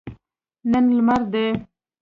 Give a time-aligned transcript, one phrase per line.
[0.71, 1.45] نن لمر دی